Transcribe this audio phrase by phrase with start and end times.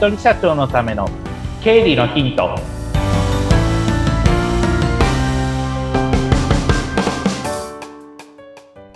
[0.00, 1.06] 人社長のための
[1.62, 2.58] 経理のヒント。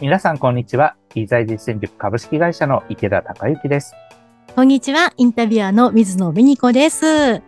[0.00, 0.96] 皆さんこんにちは。
[1.10, 3.92] 経済実践塾株式会社の池田孝之です。
[4.56, 5.12] こんにちは。
[5.18, 7.34] インタビュアーの水野美子です。
[7.34, 7.42] さ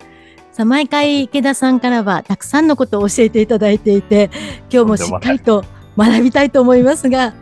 [0.58, 4.28] あ毎回池田さんからはたくさんのことを教えていただいていて
[4.70, 5.64] 今日もしっかりと
[5.96, 7.32] 学びたいと思いますが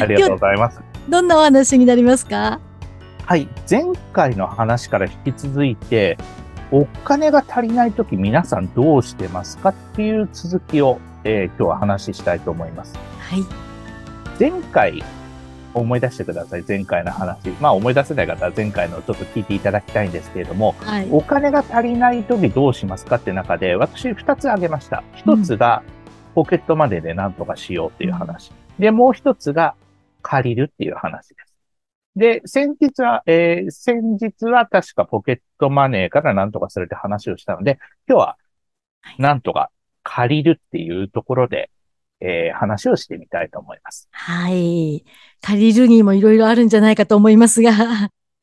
[0.00, 0.80] ありがとうございます。
[1.08, 2.60] どんなお話になりますか？
[3.30, 3.48] はい。
[3.70, 6.18] 前回の話から引き続いて、
[6.72, 12.98] お金が足りないとき皆さんどうしてますかっていう続きを、えー、今日は話したいと思います。
[13.20, 13.44] はい。
[14.36, 15.04] 前回、
[15.74, 16.64] 思い出してください。
[16.66, 17.50] 前回の話。
[17.60, 25.04] まあ思い出せない方は前回のちょっと聞いていただきたいんですけれども、はい、お金が足りないときどうしますかって中で、私二つ挙げました。
[25.14, 25.84] 一つが、
[26.34, 28.50] ポケットマネーで何とかしようっていう話。
[28.50, 29.76] うん、で、もう一つが、
[30.20, 31.49] 借りるっていう話です。
[32.16, 38.36] で、先日は、えー、先日は確かポケットマネーから何とかするって話をしたので、今日は、
[39.18, 39.70] なんとか
[40.02, 41.70] 借りるっていうところで、
[42.20, 44.08] えー、話をしてみたいと思います。
[44.10, 45.04] はい。
[45.40, 47.72] 借りるにもいろいろあるんじゃないかと思いますが。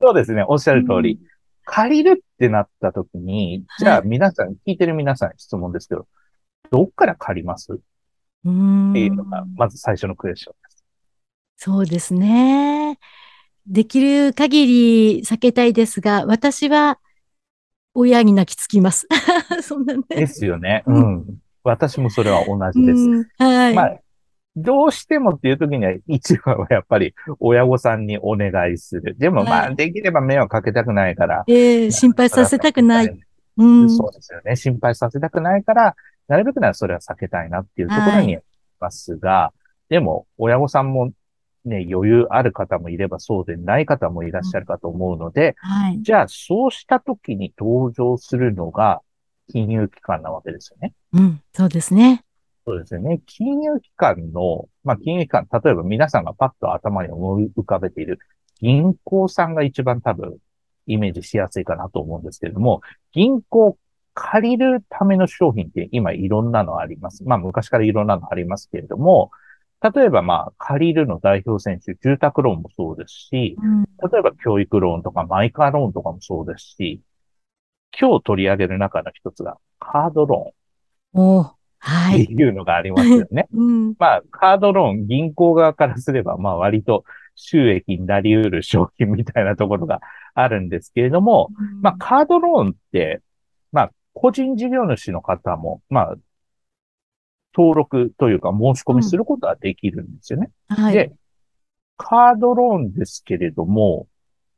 [0.01, 0.43] そうですね。
[0.47, 1.19] おっしゃる通り。
[1.21, 1.27] うん、
[1.65, 6.07] 借りるってなった時に、じゃあ皆さん、はい、聞いてる皆さん質問ですけど、
[6.71, 7.73] どっから借ります？
[7.73, 7.79] って
[8.49, 10.85] いうのが、まず最初のクエスチョンです。
[11.57, 12.97] そうですね。
[13.67, 16.99] できる限り避けたいですが、私は
[17.93, 19.07] 親に泣きつきます。
[19.61, 20.03] そんなね。
[20.09, 20.83] ですよね。
[20.85, 21.25] うん。
[21.63, 23.29] 私もそれは同じです。
[23.37, 23.73] はい。
[23.75, 23.97] まあ、
[24.55, 29.15] どうしてもっていう時には一番はやっぱり親御さんにお願いする。
[29.17, 31.43] でもまあ、できれば迷惑かけたくないから。
[31.47, 33.19] ええー、心配させたくない。
[33.57, 34.55] うん、そうですよね。
[34.55, 35.95] 心配させたくないから、
[36.27, 38.37] なるべくならそれは避けたいなっていうところにい
[38.79, 39.53] ますが、は
[39.89, 41.11] い、でも親御さんも
[41.67, 49.01] ね、余裕ある方もいればそうでない方もいらっしゃるかと思うので、はい、じゃあそうした時に登場するのが
[49.51, 50.93] 金融機関なわけですよね。
[51.13, 52.23] うん、そうですね。
[52.65, 53.21] そうですよね。
[53.25, 58.19] 金融機関の、まあ金融機関、例えば皆さんがパッと頭に思い浮かべている
[58.59, 60.37] 銀行さんが一番多分
[60.85, 62.81] イメージしやすいかなと思うんですけれども、
[63.13, 63.77] 銀行
[64.13, 67.23] 借りるための商品って今いろんなのあります。
[67.23, 69.31] まあ昔からいろんなのありますけれども、
[69.81, 77.01] 例えばまあ、借りるの代表選手、住宅ローンもそうですし、うん、例えば教育ローンとかマイカーローンとかもそうですし、
[77.99, 81.21] 今日取り上げる中の一つがカードローン。
[81.21, 82.23] おはい。
[82.23, 83.47] っていうのがありますよね。
[83.53, 87.03] うん、まあ、カードローン、銀行側からすれば、まあ割と
[87.35, 90.01] 収益になり得る商品みたいなところが
[90.33, 93.21] あるんですけれども、うん、まあ、カードローンって、
[93.71, 96.15] まあ、個人事業主の方も、まあ、
[97.57, 100.51] 登録というか申し込みすることはできるんですよね。
[100.69, 101.11] うんはい、で、
[101.97, 104.07] カードローンですけれども、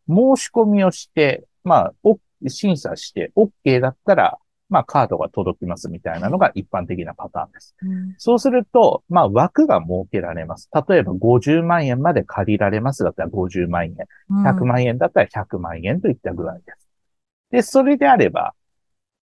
[0.10, 4.38] 申し込みをして、まあ、審査して OK だったら、
[4.70, 7.76] まあ、カードが届きますみたいなのが一般的なパターンです。
[7.82, 10.70] うん、そうすると、まあ、枠が設けられます。
[10.88, 13.96] 例えば50万円まで借りられますだったら50万円。
[14.30, 16.90] 100万円だったら100万円といった具合です。
[17.52, 18.54] で、それであれば、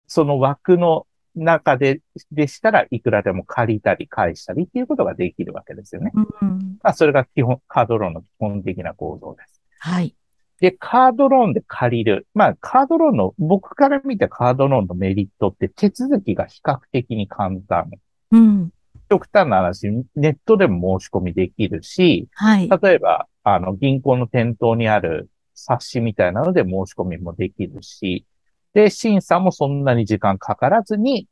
[0.08, 2.02] その枠の中で、
[2.32, 6.12] でしたらいくらでも借りたり返したりっていうことができるわけですよね。
[6.16, 9.62] うん、まあ、それが基本、カードローンの基本的な構造です。
[9.80, 10.16] はい。
[10.60, 12.28] で、カードローンで借りる。
[12.34, 17.90] まあ、カードローンの、僕から見たカードローンのメリットって手続きが比較的に簡単。
[18.32, 18.72] うん。
[19.10, 22.70] 極端な話、ネットでも申し込みできるし、はい。
[22.70, 28.26] 例えば、あの、銀行の店頭にある冊子みたいなので申し込みもできるし、
[28.74, 31.28] で、審査もそんなに時間かからずに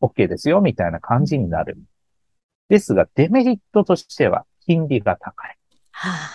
[0.00, 1.78] OK ですよ、みたいな感じになる。
[2.68, 5.58] ですが、デメリットとしては、金利が高い。
[5.90, 6.30] はあ、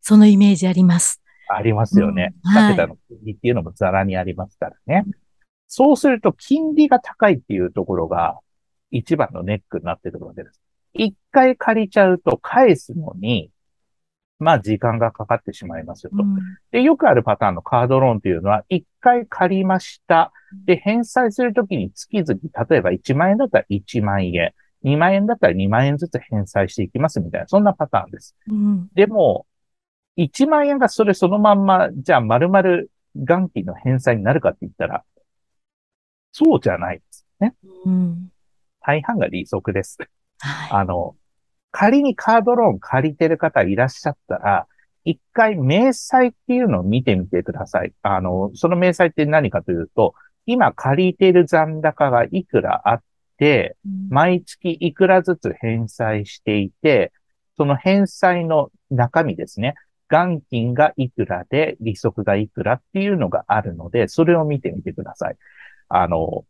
[0.00, 1.22] そのイメージあります。
[1.48, 2.34] ありますよね。
[2.44, 5.04] うん、はい、桁の金利っていうのもザラにありますからね。
[5.66, 8.38] そうすると、金利が高いっていうところが、
[8.90, 10.60] 一番のネックになってくるわけです。
[10.94, 13.50] 一回借りちゃうと返すのに、
[14.42, 16.22] まあ時間がかかってしまいますよと。
[16.22, 16.36] うん、
[16.70, 20.32] で、よくあるパターンのカードローンというのは、一回借りました。
[20.66, 24.52] で、返済するときに月々、例えば1万円だったら1万円、
[24.84, 28.34] 2万円だったら2万円ずつ返済していきますみたいな、そんなパターンです。
[28.48, 29.46] うん、でも、
[30.16, 32.82] 1万円がそれそのまんま、じゃあ丸々
[33.14, 35.04] 元金の返済になるかって言ったら、
[36.32, 37.54] そうじゃないですね。
[37.84, 38.28] うん、
[38.80, 39.98] 大半が利息です。
[40.38, 41.14] はい、あの、
[41.72, 44.66] 仮にカードローン借りてる方いらっしゃったら、
[45.04, 47.92] 一回明細っていうのを見てみてください。
[48.02, 50.14] あの、その明細って何かというと、
[50.46, 53.02] 今借りてる残高がいくらあっ
[53.38, 53.76] て、
[54.10, 57.12] 毎月いくらずつ返済していて、
[57.56, 59.74] その返済の中身ですね。
[60.08, 65.36] 元金がいくらで利息がいくらっていうのがあるので、それを見てみてください。
[65.88, 66.44] あの、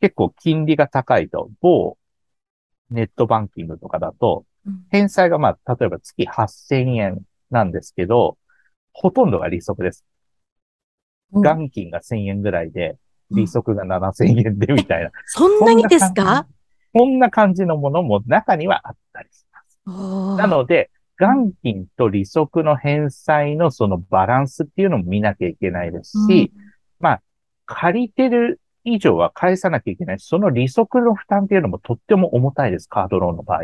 [0.00, 1.96] 結構金利が高いと、某
[2.92, 4.44] ネットバンキングとかだと、
[4.90, 8.38] 返済がまあ、例えば月8000円なんですけど、
[8.92, 10.04] ほとんどが利息です。
[11.32, 12.96] 元金が1000円ぐらいで、
[13.30, 15.10] 利息が7000円でみたいな。
[15.26, 16.46] そんなにですか？
[16.92, 17.64] こんな感じ。
[17.64, 19.60] のものも中にはあったりしま
[20.36, 20.38] す。
[20.38, 26.62] なので、元金と利息の返済のそのバランスっていうのも見なきゃいけないですし、うん、
[27.00, 27.22] まあ、
[27.64, 33.62] 借りてる以上は返さなきゃいけないその利息の負担っていうのもとっても重たいです、カードローンの場合。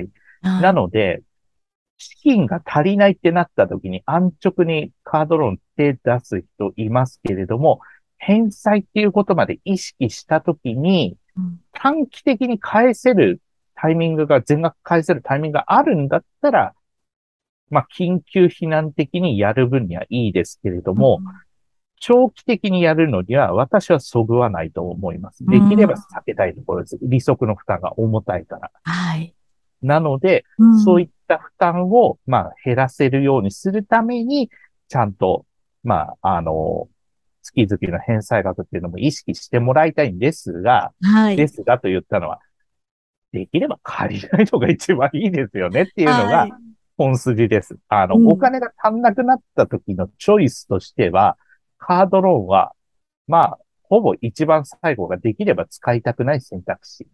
[0.61, 1.23] なので、
[1.99, 7.81] 資金が足りないってなった時に安直にカードローン手出す人いますけれども、
[8.19, 11.17] 返済っていうことまで意識した時に、
[11.73, 13.41] 短期的に返せる
[13.75, 16.75] タイミングが、全額返せるタイミングがあるんだったら、
[17.71, 21.33] まあ、緊急避難的にやる分にはいいですけれども、うん、
[22.01, 25.45] 長期的にやるのには私はそぐわないと思います。
[25.47, 26.99] できれば避けたいところです。
[27.03, 28.71] 利息の負担が重たいから。
[28.83, 29.35] はい。
[29.83, 34.51] なので、うん、そういった負担を、まあ、減らせるようにするために、
[34.89, 35.45] ちゃんと、
[35.85, 36.89] まあ、あの、
[37.43, 41.37] 月々の返済額っていうのも意識してもらいたいんですが、はい。
[41.37, 42.41] ですがと言ったのは、
[43.33, 46.49] できれば借りないのが一番いいですよねっていうのが
[46.97, 47.75] 本筋です。
[47.89, 51.37] はい、あの、うん、お金が足んなくなった時のチョイスとしては、
[51.89, 52.73] カードローンは、
[53.27, 57.07] まあ、ほぼ一番最後ができれば使いたくない選択肢。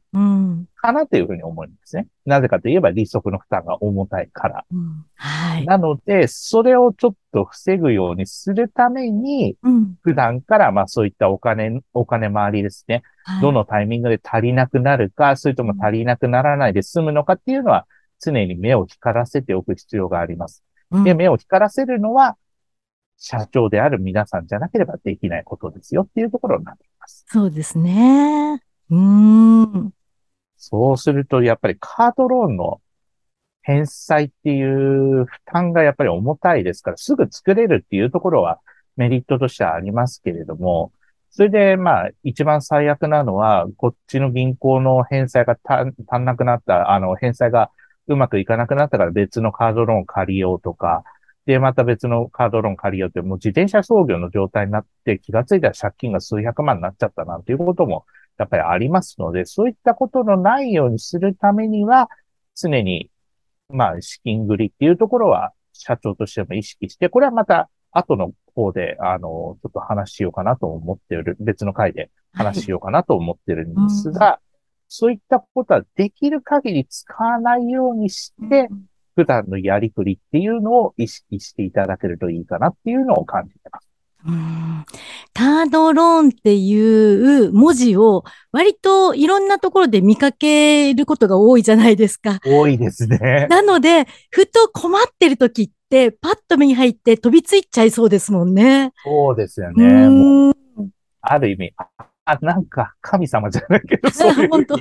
[0.75, 2.09] かなというふうに思うんですね。
[2.26, 4.65] うん、なぜかといえば利息の負担が重たいから。
[4.73, 17.87] うん、はい、なので、それをちょっと防ぐようにするために、うん、普段からまあそういったお金、お金回りですね、はい、どのタイミングで足りなくなるか、それとも足りなくならないで済むのかっていうのは、
[18.19, 20.65] 常に目を光らせておく必要があります。
[21.05, 22.37] で、目を光らせるのは、
[23.16, 27.25] 社長である皆さんじゃなければできないことですよっていうところになっています。
[27.28, 28.62] そうですね。
[28.90, 29.93] うん。
[30.56, 32.81] そうすると、やっぱりカードローンの
[33.62, 38.61] 返済っていう負担がやっぱり重たいですから、すぐ作れるっていうところは
[38.96, 40.93] メリットとしてはありますけれども、
[41.31, 47.70] それで、まあ、一番最悪なのは、こっちの銀行の返済が足んなくなった、あの、返済が
[48.06, 51.02] うまくいかなくなったから別のカードローン借りようとか、
[51.46, 58.06] で、また別のカードローン借りようって、もう自転車操業の状態になって気がついたら借金が数百万になっちゃったなんていうことも
[58.38, 62.08] やっぱりありますので、そういったことのないようにするためには、
[62.55, 63.11] 常に、
[63.69, 74.38] まあ、資金繰りっていうところは社長としても意識して、これはまた後の方で、あの、ちょっと話しようかなと思ってる、別の回で話しようかなと思ってるんですが、はいうん、
[74.88, 83.88] そういったことはできる限り使わないようにして、うん普段のやりくりっていうのを意識していただけるといいかなっていうのを感じてます。
[84.26, 84.84] うん
[85.34, 92.38] カードローンっていう文字を割といろんなところで見かけることが多いじゃないですか。
[92.44, 93.49] 多いですね。
[93.50, 98.93] なので、ふと困ってる時って、パッと目に入って飛びついちゃいそうですもんね。
[99.02, 100.08] そうですよね。
[100.08, 100.55] もう
[101.20, 101.72] ある意味、
[102.25, 104.78] あ、なんか神様じゃないけど、そういう本当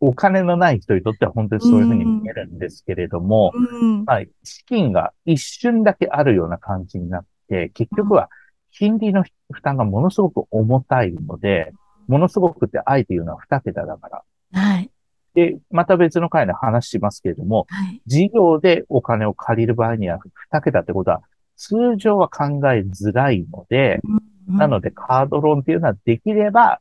[0.00, 8.28] お金のない人にとっては本当にそういうふうに見えるんですけれども、うん、まあ、資金が一瞬だけあるような感じになって、結局は
[8.72, 11.72] 金利の負担がものすごく重たいので、
[12.06, 14.08] ものすごくってあえて言うのは二桁だか
[14.52, 14.60] ら。
[14.60, 14.90] はい。
[15.34, 20.18] で、また別の回で話しますけれども、はい、事業でお金を借りる場合には
[20.50, 21.22] 二桁ってことは
[21.56, 24.00] 通常は考えづらいので、
[24.48, 26.80] うん、なのでカードローンっていうのはできれば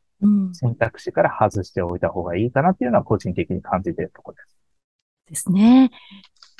[0.53, 4.57] 選択肢から外しておいた方がいいかなっていうのは個人的に感じているところです。
[5.29, 5.91] ですね。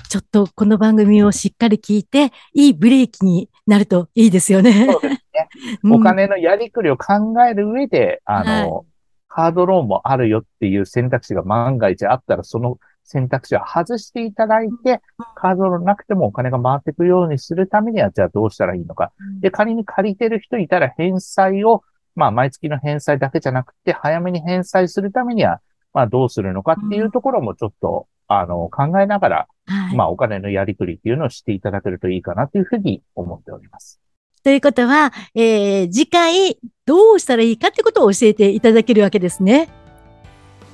[0.10, 4.88] ちょっとこの番組をしっかり聞いて、いいブレーキになるといいですよね。
[4.92, 5.50] そうですね。
[5.92, 8.86] お金のやりくりを考える上で、あの、はい、
[9.28, 15.02] カードローンもあるよっていう選択肢が万が一あったら、その選択肢を外していただいて、
[15.36, 19.12] カードローンなくてもお金が回っていくようにするためには、じゃあどうしたらいいのか。
[19.40, 21.84] で、仮に借りてる人いたら返済を
[22.16, 25.62] まあ、毎月の返済だけじゃなくて、早めに返済するためには、
[25.94, 34.00] まあ、どうするのかっていうところもちょっと、うん、あの、考えながら、はい、まあ、お金のやりくりっていうのをしていただけるといいかなというふうに思っております。
[34.44, 39.70] ということは、えー、次回どうしたらいいかってことを教えていただけるわけですね。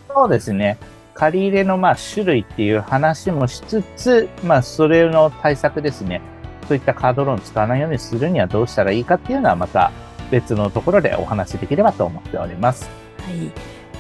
[0.08, 0.78] そうですね。
[1.14, 6.20] 借り入れのまあ種類っていう話もしつつ、まあそれの対策ですね。
[6.68, 9.92] そういったカードローン使わないようにするにはどうしたらいいかっていうのはまた
[10.32, 12.90] 別のところでお話しできればと思っております。
[13.24, 13.52] はい。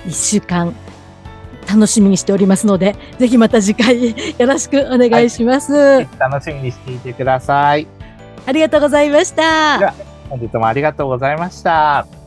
[0.07, 0.73] 一週間
[1.69, 7.87] 楽しみにしておりますので、ぜひまた次回よろしくお願いします、はい、楽しみにしていてください。
[8.45, 9.93] ありがとうございました。
[10.29, 12.18] 本日もありがとうございました。